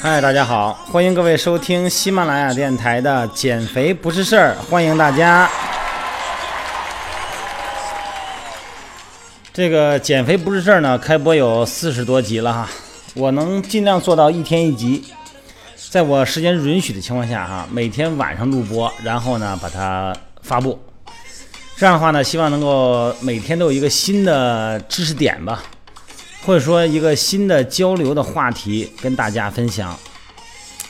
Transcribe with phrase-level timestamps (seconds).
[0.00, 5.50] 嗨，大家好，欢迎各位收听喜马拉雅电台的《减肥不是事儿》，欢迎大家。
[9.52, 12.68] 这个减肥不是事儿呢，开播有四十多集了哈，
[13.14, 15.12] 我能尽量做到一天一集，
[15.90, 20.78] 在我时间允许的情况下哈，每天晚上录播，然后呢把它发布。
[21.76, 25.62] 这样的话呢，希望能够每天都有一个新的知识点吧，
[26.44, 29.98] 或者说一个新的交流的话题跟大家分享。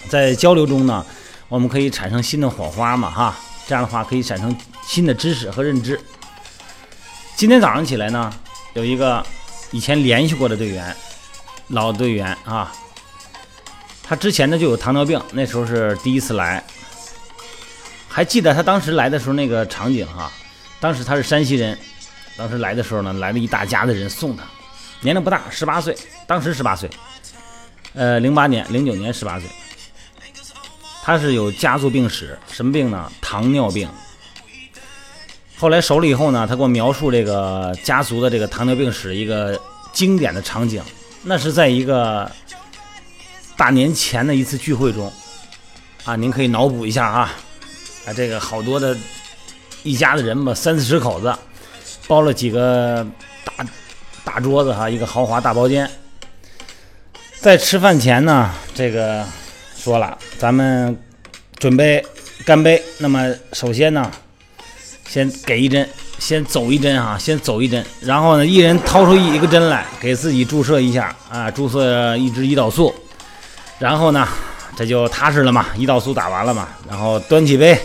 [0.09, 1.07] 在交流中呢，
[1.49, 3.39] 我们可以产生新的火花嘛哈，
[3.69, 6.01] 这样的话可以产生新的知识和认知。
[7.37, 8.33] 今天早上起来呢，
[8.75, 9.25] 有一个
[9.71, 10.97] 以前联系过的队员，
[11.69, 12.73] 老队员啊，
[14.09, 16.65] 他之前呢就有糖尿病，那时候是第一次来，
[18.09, 20.33] 还记得他当时来的时候那个场景哈，
[20.81, 21.79] 当时他是山西人，
[22.35, 24.45] 当时来的时候呢，来了一大家子人送他，
[25.03, 25.95] 年龄不大，十八岁，
[26.27, 26.89] 当时十八岁，
[27.93, 29.47] 呃，零八年、零九年十八岁，
[31.03, 33.13] 他是有家族病史，什么病呢？
[33.21, 33.87] 糖尿病。
[35.59, 39.61] 后来熟了以后呢，他给我描述这个家族的这个糖尿病史一个
[39.93, 40.83] 经典的场景，
[41.25, 42.31] 那是在一个
[43.59, 45.13] 大年前的一次聚会中，
[46.05, 47.35] 啊，您可以脑补一下啊，
[48.07, 48.97] 啊，这个好多的
[49.83, 51.35] 一家的人吧，三四十口子，
[52.07, 53.05] 包了几个
[53.45, 53.67] 大
[54.23, 55.91] 大桌子哈，一个豪华大包间。
[57.41, 59.27] 在吃饭前呢，这个
[59.77, 60.97] 说了，咱们
[61.59, 62.01] 准备
[62.45, 62.81] 干杯。
[62.99, 64.09] 那么首先呢，
[65.09, 65.89] 先给一针，
[66.21, 72.95] 先走一针啊，先走一针，然后呢，一人掏出一一个针来，给自己注射一下啊，注射一支胰岛素，
[73.79, 74.27] 然后呢，
[74.77, 77.79] 这就踏实了嘛，胰岛素打完了嘛，然后端起杯，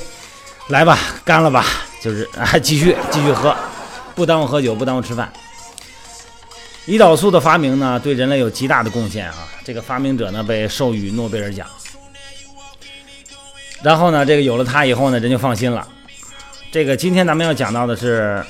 [0.70, 1.66] 来吧，干了吧，
[2.02, 3.56] 就是啊，继续继续喝，
[4.16, 5.32] 不耽误喝酒，不耽误吃饭。
[6.86, 9.48] 胰岛素的发明呢，对人类有极大的贡献啊！
[9.64, 11.66] 这个发明者呢，被授予诺贝尔奖。
[13.82, 15.88] 然后呢，这个有了它以后呢，人就放心了。
[16.72, 18.44] 这个今天咱们要讲到的是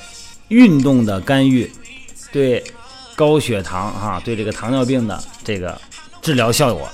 [0.48, 1.72] 运动的干预
[2.32, 2.64] 对
[3.16, 5.80] 高血糖啊，对这个糖尿病的这个
[6.22, 6.90] 治疗效果。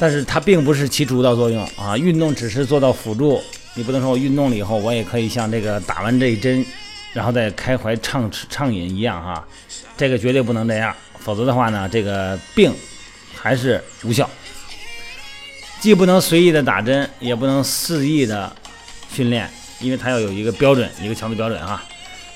[0.00, 3.40] 但是它并不是起主导作用啊，运动只是做到辅助。
[3.74, 6.64] 你不能说我运动了以后，我也可以像这个打完这一针，
[7.12, 9.46] 然后再开怀畅畅饮一样哈。
[9.98, 12.72] 这个绝对不能这样，否则的话呢，这个病
[13.36, 14.28] 还是无效。
[15.80, 18.50] 既不能随意的打针，也不能肆意的
[19.12, 19.48] 训练，
[19.80, 21.82] 因为它要有一个标准，一个强度标准哈。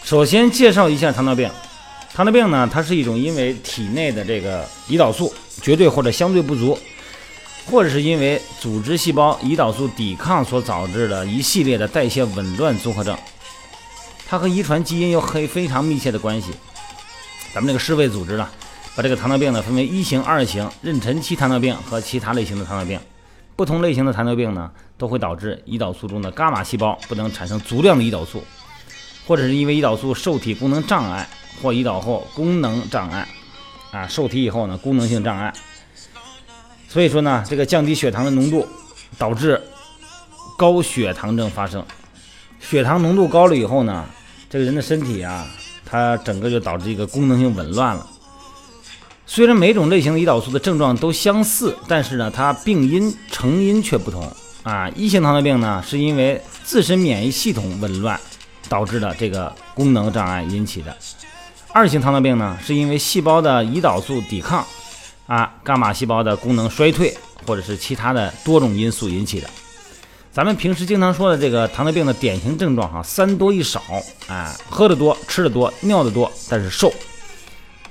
[0.04, 1.50] 首先介绍一下糖尿病。
[2.12, 6.78] 糖尿病呢，它是一种因为体内的这个胰岛素绝对或者相对不足，
[7.66, 13.16] 或者是因为组织细胞胰岛素抵抗所导致的一系列的代谢紊乱综合症。
[14.26, 16.52] 它和遗传基因有很非常密切的关系。
[17.54, 18.48] 咱们这个世卫组织呢，
[18.96, 22.98] 把这个糖尿病呢分为一型、二型、妊娠期糖尿病和其他类型的糖尿病。
[23.56, 28.42] 不同类型的糖尿病呢，都会导致胰岛素中的伽马细胞不能产生足量的胰岛素，
[29.26, 31.28] 或者是因为胰岛素受体功能障碍
[31.62, 33.28] 或胰岛后功能障碍，
[33.92, 35.52] 啊，受体以后呢功能性障碍。
[36.94, 38.64] 所以说呢，这个降低血糖的浓度，
[39.18, 39.60] 导致
[40.56, 41.84] 高血糖症发生。
[42.60, 44.04] 血糖浓度高了以后呢，
[44.48, 45.44] 这个人的身体啊。
[45.84, 48.04] 它整个就导致一个功能性紊乱了。
[49.26, 54.28] 虽然每种类型的胰岛素的症状都相似，但是呢，它病因成因却不同
[54.62, 54.88] 啊。
[54.96, 58.18] 一型糖尿病呢，是因为自身免疫系统紊乱
[58.68, 60.90] 导致的这个功能障碍引起的；
[61.72, 64.64] 二型糖尿病呢，是因为细胞的胰岛素抵抗
[65.26, 69.48] 啊，伽马细胞的功能衰退，或者是其他的多种因素引起的。
[70.30, 73.80] 咱们平时经常说的这个糖尿病的典型症状哈，三多一少，
[74.26, 76.92] 哎，喝的多，吃的多，尿的多，但是瘦，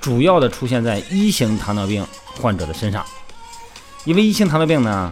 [0.00, 2.06] 主要的出现在一型糖尿病
[2.40, 3.04] 患者的身上，
[4.04, 5.10] 因为一型糖尿病呢，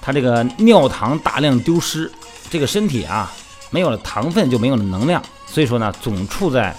[0.00, 2.10] 它这个尿糖大量丢失，
[2.48, 3.30] 这个身体啊
[3.70, 6.74] 没有了糖分就没有了能量，所以说呢总处在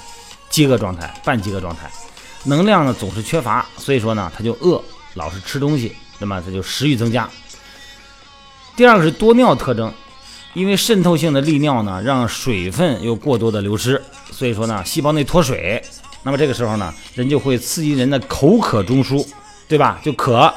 [0.49, 1.87] 饥饿状态、半饥饿状态，
[2.45, 4.81] 能量呢总是缺乏，所以说呢他就饿，
[5.15, 7.29] 老是吃东西，那么他就食欲增加。
[8.75, 9.93] 第二个是多尿特征，
[10.53, 14.01] 因为渗透性的利尿呢，让水分又过多的流失，
[14.31, 15.83] 所以说呢，细胞内脱水，
[16.23, 19.25] 那么这个时候呢，人就会刺激人的口渴中枢，
[19.67, 19.99] 对吧？
[20.01, 20.53] 就渴，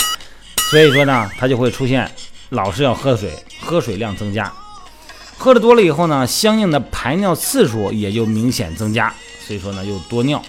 [0.71, 2.09] 所以说呢，它就会出现
[2.51, 4.53] 老是要喝水，喝水量增加，
[5.37, 9.13] 喝的多了以后呢，相应的排尿次数也就明显增加，
[9.45, 10.41] 所以说呢，又多尿。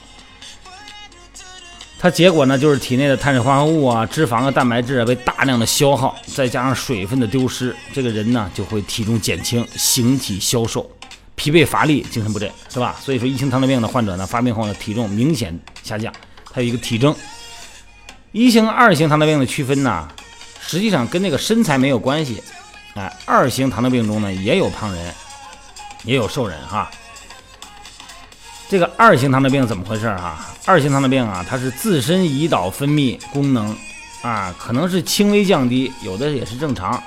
[2.03, 10.85] 它结果呢就是体内的碳水化合物啊、脂肪啊、蛋白质啊被大量的消耗，再加上水分的丢失，这个人呢就会体重减轻、形体消瘦、
[11.35, 12.97] 疲惫乏力、精神不振，是吧？
[12.99, 16.13] 所以说一型糖尿病的患者呢发病后呢体重明显下降，
[16.51, 17.15] 它有一个体征。
[18.33, 20.05] 一型、二型糖尿病的区分呢，
[20.59, 22.43] 实际上跟那个身材没有关系。
[22.95, 25.13] 哎，二型糖尿病中呢也有胖人，
[26.03, 26.91] 也有瘦人哈。
[28.73, 30.47] 这个二型糖尿病怎么回事哈？
[30.65, 33.67] 二型糖尿病啊，它是自身胰岛分泌功能
[34.23, 36.99] 啊，可能是轻微降低，有的也是正常，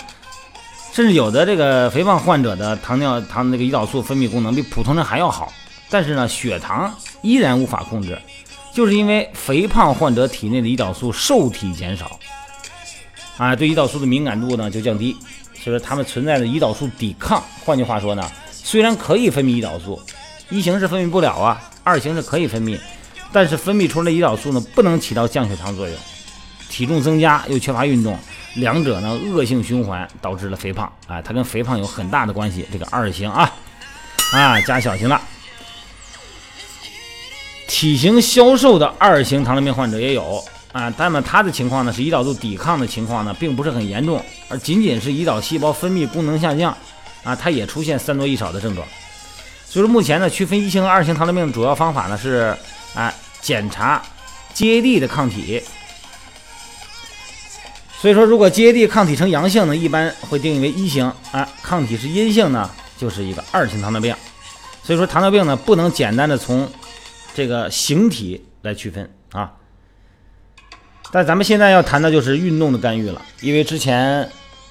[0.92, 5.52] 甚至有的这个肥胖患者的糖尿糖那个胰岛素分泌功能比普通人还要好，
[5.90, 8.16] 但是呢，血糖依然无法控制，
[8.72, 12.16] 就是因为肥胖患者体内的胰岛素受体减少
[13.38, 15.16] 啊，对胰岛素的敏感度呢就降低。
[15.64, 18.22] 就是他们存在的胰岛素抵抗，换句话说呢，
[18.52, 20.00] 虽然可以分泌胰岛素，
[20.48, 22.78] 一型是分泌不了啊，二型是可以分泌，
[23.32, 25.96] 但是分泌出来的胰岛素呢，不能起到降血糖作用，
[26.68, 28.18] 体重增加又缺乏运动，
[28.54, 32.66] 两者呢恶性循环，导致了肥胖啊，它跟肥胖有很大的关系。
[32.72, 33.52] 这个二型啊，
[34.32, 35.20] 啊加小型的，
[37.66, 40.42] 体型消瘦的二型糖尿病患者也有。
[40.72, 46.76] 啊，但呢，他的情况呢是胰岛素抵抗的情况呢，并不是很严重，而仅仅是胰岛细胞分泌功能下降，
[47.24, 48.86] 啊，它也出现三多一少的症状。
[49.68, 52.56] 所以说，目前呢，区分一型和二型糖尿病的主要方法呢是，
[52.94, 54.02] 啊，检查
[54.54, 55.62] GAD 的抗体。
[57.98, 64.14] 所以说，如果 GAD 抗体呈阳性呢，一般会定义为一型，啊，抗体是阴性呢，就是一个二型糖尿病。
[64.82, 66.70] 所以说，糖尿病呢不能简单的从
[67.34, 69.50] 这个形体来区分啊。
[71.10, 74.28] 但咱们现在要谈的就是运动的干预了，因为之前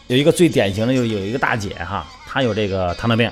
[0.07, 3.29] 有一个最典型的，就是有一个大姐哈，她有这个糖尿病，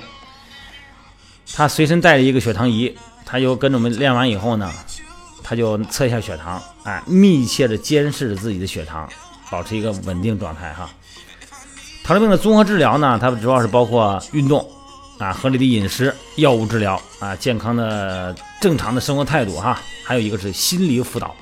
[1.54, 2.92] 他随身带着一个血糖仪，
[3.24, 4.68] 他就跟着我们练完以后呢，
[5.42, 9.08] 他就测一下血糖，哎，密切的监视着自己的血糖，
[9.50, 10.90] 保持一个稳定状态哈。
[12.02, 14.68] 糖尿病的综合治疗呢，它主要是包括运动
[15.18, 21.34] 啊、合理的饮食、药物治疗啊、健康的正常的生活态度哈，还有一个是心理辅导。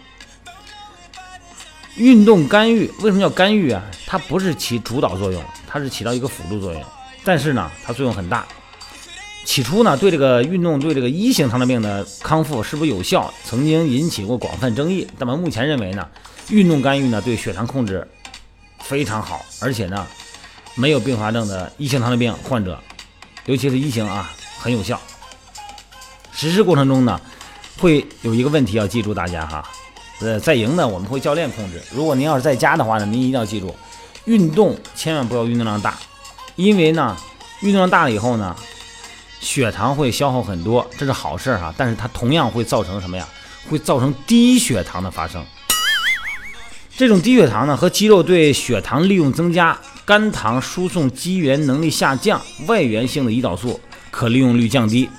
[1.96, 3.82] 运动干预为什么叫干预啊？
[4.06, 6.84] 它不是起主导作用，它是起到一个辅助作用。
[7.24, 8.46] 但是呢，它作用很大。
[9.44, 15.06] 起初呢，对这个运动对这个一型糖尿病的康复是不是有效，曾经引起过广泛争议。
[15.18, 16.06] 那么目前认为呢，
[16.48, 18.06] 运动干预呢对血糖控制
[18.80, 20.06] 非常好，而且呢，
[20.74, 22.78] 没有并发症的一型糖尿病患者，
[23.46, 25.00] 尤其是一型啊，很有效。
[26.32, 27.20] 实施过程中呢，
[27.78, 29.62] 会有一个问题要记住，大家哈。
[30.20, 31.82] 呃，在营呢，我们会教练控制。
[31.90, 33.74] 如果您要是在家的话呢，您一定要记住，
[34.24, 35.98] 运动千万不要运动量大，
[36.54, 37.16] 因为呢，
[37.60, 38.56] 运动量大了以后呢，
[39.42, 41.74] 血糖会消耗很多，这是好事哈。
[41.76, 43.28] 但是它同样会造成什么呀？
[43.68, 45.44] 会造成低血糖的发生。
[46.96, 53.80] 这种低血糖呢，和肌肉对血糖利用增加、肝糖输送肌原能力下降、外源性的胰岛素
[54.10, 55.10] 可利用率降低，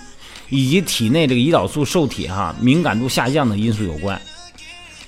[0.50, 4.20] 以及体内这个胰岛素受体哈敏感度下降的因素有关。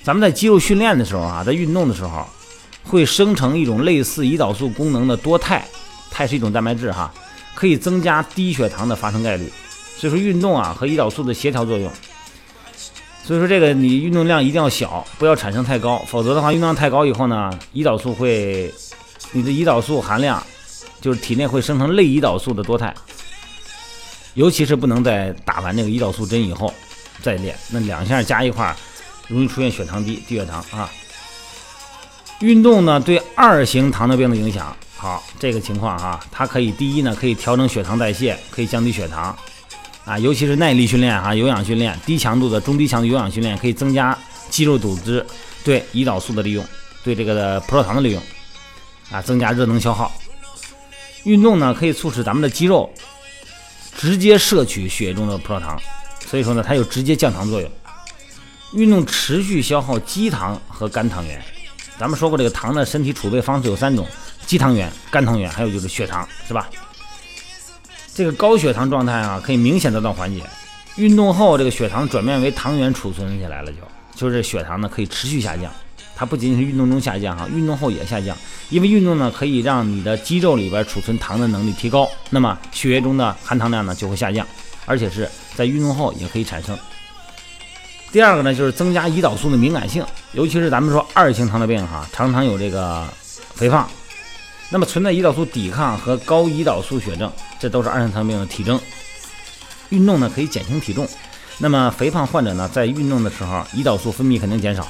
[0.02, 2.26] 咱们在肌肉训练的时候啊，在运动的时候，
[2.84, 5.64] 会生成一种类似胰岛素功能的多肽，
[6.10, 7.12] 肽是一种蛋白质哈，
[7.56, 9.52] 可以增加低血糖的发生概率。
[9.98, 11.90] 所以说运动啊和胰岛素的协调作用。
[13.24, 18.72] 所以说这个你运动量一定要小，不要产生太高，否则的话运动量太高以后呢，胰岛素会，
[19.32, 20.40] 你的胰岛素含量
[21.00, 22.94] 就是体内会生成类胰岛素的多肽，
[24.34, 26.72] 尤其是不能在打完那个胰岛素针以后
[27.20, 28.76] 再练，那两下加一块。
[29.28, 30.88] 容易出现血糖低、低血糖啊。
[32.38, 39.36] 运动呢对二型糖尿病的影响，好，这个情况哈，它可以第一呢可以调整血糖代谢，可以降低血糖
[40.04, 44.16] 啊，尤其是耐力训练哈、有氧训练、低强度的中低强度有氧训练，可以增加
[44.48, 45.24] 肌肉组织
[45.62, 46.64] 对胰岛素的利用，
[47.04, 48.22] 对这个的葡萄糖的利用
[49.10, 50.10] 啊，增加热能消耗。
[51.24, 52.88] 运动呢可以促使咱们的肌肉
[53.96, 55.78] 直接摄取血液中的葡萄糖，
[56.26, 57.70] 所以说呢它有直接降糖作用。
[58.72, 61.42] 运动持续消耗肌糖和肝糖原，
[61.98, 64.06] 咱们说过这个糖的身体储备方式有三种：
[64.46, 66.68] 肌糖原、肝糖原，还有就是血糖，是吧？
[68.14, 70.42] 这个高血糖状态啊，可以明显得到缓解。
[70.96, 73.78] 运动后，这个血糖转变为糖原储存起来了，就
[74.14, 75.70] 就是血糖呢可以持续下降。
[76.14, 78.34] 它不仅仅是运动中下降哈，运动后也下降，
[78.70, 84.46] 因为运动呢可以让你的肌肉里边储存糖的能力提高，那么血液中的含糖量呢就会下降，
[84.86, 86.78] 而且是在运动后也可以产生。
[88.10, 93.06] 第二个呢，就是增加胰岛素的敏感性，尤其是咱们说二型糖尿病哈，常常有这个
[93.54, 93.86] 肥胖，
[94.68, 98.80] 那么存在胰岛素抵抗和高胰岛素血症，这都是二型糖尿病的体征。
[99.90, 101.08] 运动呢可以减轻体重，
[101.58, 104.86] 那么肥胖患者呢在运动的时候，胰岛素分泌肯定减少，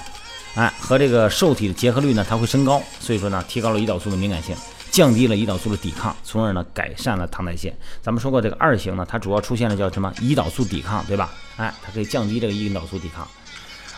[0.54, 4.56] 哎，和这个受体的结合率呢，它会升高，所以说呢，提高了胰岛素的敏感性，
[4.90, 7.76] 降低了胰岛素的抵抗，从而呢，改善了糖代谢。
[8.00, 10.10] 咱们说过这个二型呢，它主要出现了叫什么？
[10.22, 11.30] 胰岛素抵抗，对吧？
[11.56, 13.28] 哎，它可以降低这个胰岛素抵抗，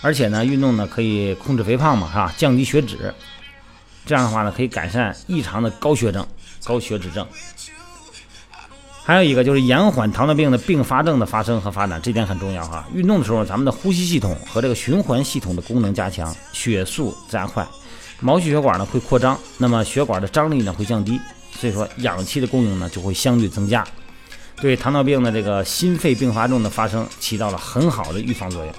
[0.00, 3.14] 而且呢，运动呢可以控制肥胖嘛，哈，降低血脂，
[4.08, 6.26] 这样的话呢，可以改善异常的高血症、
[6.64, 7.26] 高血脂症。
[9.04, 12.86] 还有一个就是延缓糖尿病的并发症的发生和发展，这点很重要哈。
[12.94, 17.66] 运动的时候，咱们的呼吸系统和这个循环系统的功能加强，血速加快，
[18.20, 21.20] 毛细血管呢会扩张，那么血管的张力呢会降低，
[21.58, 23.86] 所以说氧气的供应呢就会相对增加，
[24.60, 28.74] 对糖尿病的这个心肺并发症的发生起到了很好的预防作用。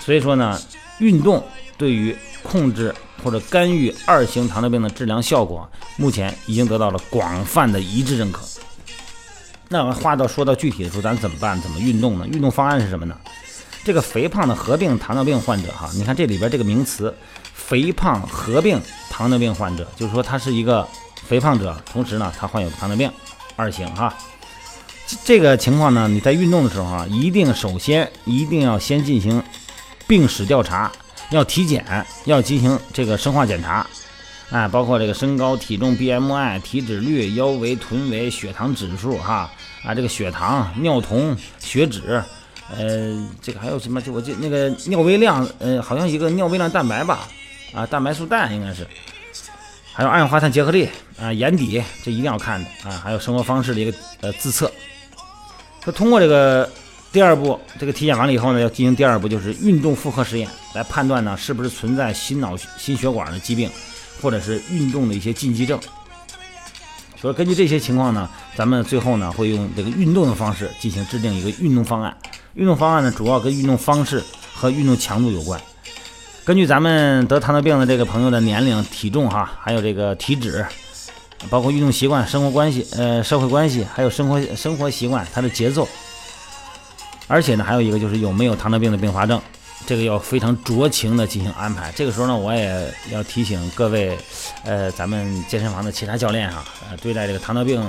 [0.00, 0.60] 所以说呢，
[0.98, 1.44] 运动
[1.78, 8.42] 对于控制或者干预二型糖尿病的治疗效果，目前已经得到了广泛的一致认可。
[9.68, 11.60] 那话到说到具体的时候，咱怎么办？
[11.62, 12.26] 怎么运动呢？
[12.26, 13.16] 运动方案是什么呢？
[13.84, 17.12] 这个肥胖的合并糖尿病患者哈，你看这里边这个名词，
[17.54, 20.86] 肥胖合并糖尿病患者，就是说他是一个
[21.26, 23.10] 肥胖者，同时呢他患有糖尿病
[23.56, 24.14] 二型哈。
[25.24, 29.42] 这个情况呢，你在运动的时候啊，一定首先一定要先进行
[30.06, 30.92] 病史调查，
[31.32, 31.84] 要体检，
[32.26, 33.84] 要进行这个生化检查。
[34.50, 39.50] 哎，包括这个身高、体重、BMI、体脂率、腰围、臀围、血糖指数，哈
[39.82, 42.22] 啊，这个血糖、尿酮、血脂，
[42.70, 44.02] 呃，这个还有什么？
[44.02, 47.26] 就我这那个尿微量，呃，好像一个尿微量蛋白吧，
[47.72, 48.86] 啊，蛋白素氮应该是，
[49.94, 50.86] 还有二氧化碳结合力
[51.18, 54.70] 啊，眼底这一定要看的啊，还有生活方式的一个呃自测。
[55.80, 56.70] 他通过这个
[57.12, 63.70] 第二步，这个体检完了以后呢，要进行第二步，就是运动负荷实验，来判断呢是不是存在心脑心血管的疾病。
[64.20, 65.76] 或者是运动的一些禁忌症，
[67.20, 72.16] 所以根据这些情况呢，咱们最后呢会用这个运动的方式进行制定一个运动方案。
[72.54, 74.22] 运动方案呢主要跟运动方式
[74.54, 75.60] 和运动强度有关。
[76.44, 80.64] 根据咱们得糖尿病的这个朋友的年龄、体重哈，还有这个体脂，
[81.50, 85.88] 包括运动习惯、生活关系、呃社会关系，还有生活生活习惯，它的节奏，
[87.32, 89.40] 而且呢还有一个就是有没有糖尿病的并发症。
[89.84, 91.90] 这个要非常酌情的进行安排。
[91.96, 94.16] 这个时候呢，我也要提醒各位，
[94.64, 97.82] 呃，咱们健身房的其他教练哈，呃，对待这个糖尿病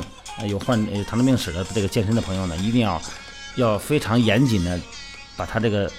[0.47, 2.99] 有患有糖尿病史的这个健身的朋友呢，一定要
[3.57, 4.79] 要非常严谨的
[5.37, 5.91] 把他这个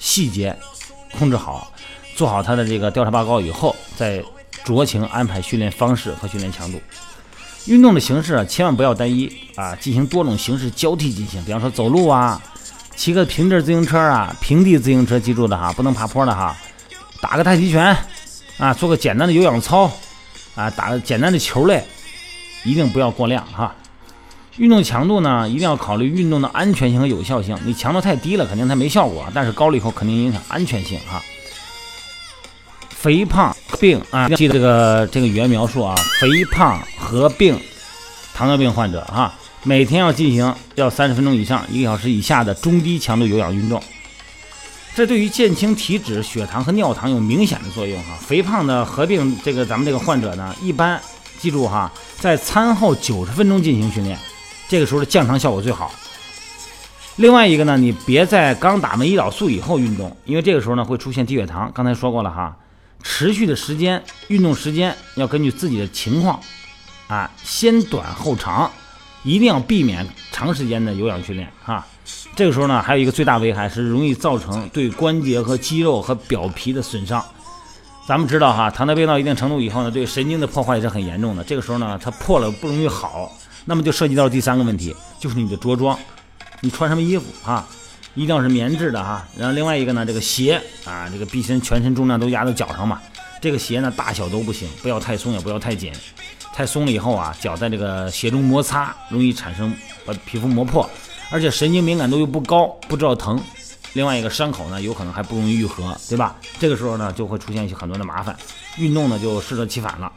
[0.00, 0.56] 细节
[1.18, 1.70] 控制好，
[2.14, 4.24] 做好他的这个调查报告以后，再
[4.64, 6.80] 酌情安排训练方式和训练强度。
[7.66, 12.40] 运动的形式啊，千万不要单一啊，进行多种形式交替进行，比方说走路啊。
[12.98, 16.54] 骑个平地自行车啊，平地自行车，记住的哈，不能爬坡的哈。
[17.20, 17.96] 打个太极拳
[18.58, 19.88] 啊，做个简单的有氧操
[20.56, 21.84] 啊，打个简单的球类，
[22.64, 23.72] 一定不要过量哈。
[24.56, 27.56] 运动强度呢，一定要考虑运动的安全性和有效性。
[27.64, 31.22] 你强度太低了，肯定它没效果；但是高了以后，肯定影响安全性哈。
[32.90, 37.56] 肥胖病啊，记得这个这个语言描述啊，肥胖合并
[38.34, 39.32] 糖尿病患者哈。
[39.64, 43.82] 每天要进行要三十分钟以上，一个小时以下的中低强度有氧运动，
[44.94, 48.16] 这对于减轻体脂、血糖和尿糖有明显的作用哈。
[48.20, 50.98] 肥胖的合并这个咱们这个患者呢，一般
[51.38, 54.18] 记住哈，在餐后九十分钟进行训练，
[54.68, 55.92] 这个时候的降糖效果最好。
[57.16, 61.70] 另外一个呢，你别在刚打完胰岛素以后运动，因为这个时候呢会出现低血糖。
[61.74, 62.56] 刚才说过了哈，
[63.02, 66.40] 持续的时间运动时间要根据自己的情况
[67.08, 68.70] 啊，先短后长。
[69.24, 71.86] 一定要避免长时间的有氧训练哈，
[72.36, 77.24] 这个时候呢，还有一个最大危害是容易造成对关节和肌肉和表皮的损伤。
[78.06, 81.44] 咱们知道哈，糖尿病到一定程度以后呢，对神经的破坏也是很严重的。
[81.44, 83.30] 这个时候呢，它破了不容易好，
[83.66, 85.98] 那么就涉及到第三个问题，就是你的着装，
[86.60, 87.66] 你穿什么衣服哈，
[88.14, 89.26] 一定要是棉质的哈。
[89.36, 92.98] 然后另外一个呢，这个鞋啊，这个毕竟全身重量都压在脚上嘛，
[93.42, 95.92] 这个鞋呢大小都不行，不要太松也不要太紧。
[96.58, 99.72] 太松了以后啊，脚在这个鞋中摩擦，容易产生
[100.04, 100.90] 把皮肤磨破，
[101.30, 103.40] 而且神经敏感度又不高，不知道疼。
[103.92, 106.34] 另外一个伤口呢，有可能还不容易愈合，对吧？
[106.58, 108.36] 这个时候呢，就会出现一些很多的麻烦，
[108.76, 110.10] 运动呢就适得其反了。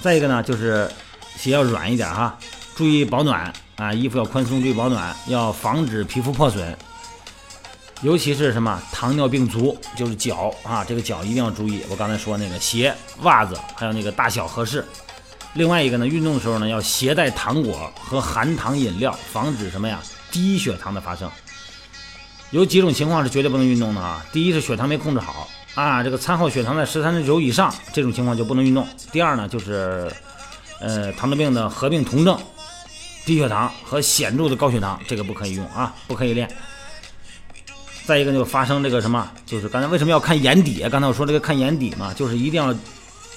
[0.00, 0.90] 再一个呢，就是
[1.36, 2.38] 鞋要软一点哈，
[2.74, 6.74] 注意保暖啊，衣服要宽松，注意保暖，要防止皮肤破损。
[8.02, 11.82] 尤其是什么糖尿病足，就是脚啊，这个脚一定要注意。
[11.88, 12.92] 我刚才说那个鞋、
[13.22, 14.84] 袜子，还有那个大小合适。
[15.54, 20.00] 另外一个呢，运动的时候呢，要携带糖果和含糖饮料，防止什么呀？
[20.32, 21.30] 低血糖的发生。
[22.50, 24.24] 有几种情况是绝对不能运动的啊。
[24.32, 28.84] 第一是血糖没控制好啊，这个餐后血糖在十三点九以上，这种情况就不能运动。
[29.12, 30.10] 第二呢，就是
[30.80, 32.36] 呃糖尿病的合并酮症，
[33.24, 36.50] 低血糖和显著的高血糖，这个不可以用啊，不可以练。
[38.04, 40.88] 再一个就发生这个什么，就是刚才为什么要看眼底啊？
[40.90, 42.74] 刚才我说这个看眼底嘛，就是一定要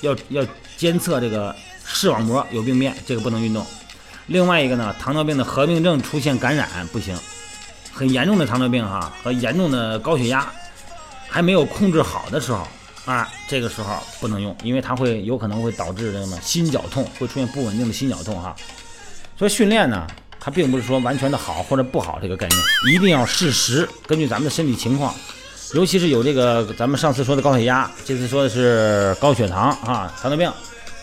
[0.02, 1.56] 要要监测这个
[1.86, 3.64] 视网膜有病变，这个不能运动。
[4.26, 7.16] 另外一个呢，糖尿病的合并症出现感染不行，
[7.94, 10.52] 很严重的糖尿病哈和严重的高血压
[11.30, 12.68] 还没有控制好的时候
[13.06, 18.56] 啊，这个时候不能用，因为它会有可能会导致什么心绞痛，会出现不稳定的心绞痛哈。
[19.38, 20.08] 所以训练呢。
[20.46, 22.62] 它并不是说完全的好或者不好这个概念，
[22.94, 25.12] 一定要适时，根据咱们的身体情况，
[25.74, 30.54] 尤其是有这个咱们上次说的高血压，这次说的是高血糖啊，糖尿病，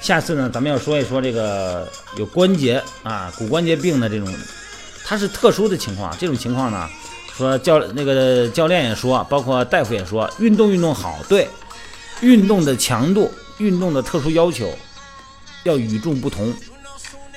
[0.01, 4.33] 下次呢咱们要说一说这个有关节啊骨关节病的这种，
[5.05, 6.89] 它是特殊的情况，这种情况呢，
[7.37, 11.49] 说教那个教练也说，包括大夫也说，运动运动好，对，
[12.21, 14.73] 运动的强度、运动的特殊要求
[15.65, 16.55] 要与众不同。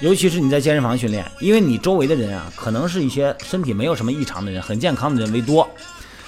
[0.02, 5.68] 尤其是你在健身房训练，因为你周围的人啊，可能是一些身体没有什么异常的人，很健康的人为多。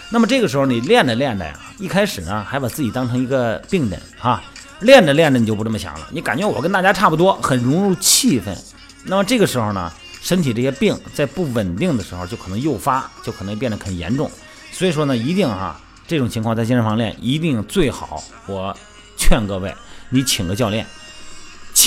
[0.10, 4.42] 那么这个时候你练着练着呀，一开始呢还把自己当成一个病人哈，
[4.80, 8.58] 练着练着你就不这么想了，你感觉我跟大家差不多，很融入气氛。
[9.04, 14.32] 那么这个时候呢，身体这些病在不稳定的时候就可能诱发，就可能变得很严重。
[14.72, 18.74] 所以说呢，一定哈这种情况在健身房练，一定最好我
[19.18, 19.76] 劝各位，
[20.10, 20.86] 你请个教练。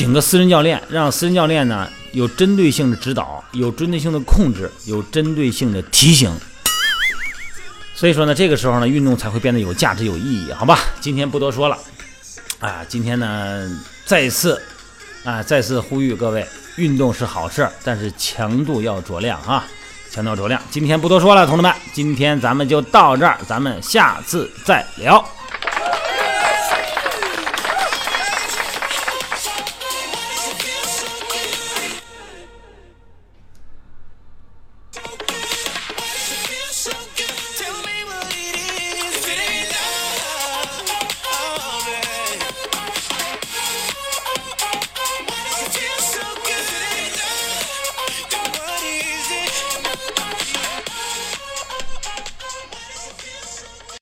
[0.00, 6.34] 请个私人教练，让私人教练呢有针对性的指导，有针对性的控制，有针对性的提醒。
[7.94, 10.78] 所以说呢，这个时候呢，运动才会变得有价值、有意义，好吧？
[11.02, 11.76] 今天不多说了，
[12.60, 13.70] 啊，今天呢
[14.06, 14.58] 再次
[15.22, 19.66] 啊再次呼吁各位，运动是好事儿，但是强度要酌量啊，
[20.10, 20.58] 强度要酌量。
[20.70, 25.22] 今天不多说了，同志们，今天咱们就到这儿，咱们下次再聊。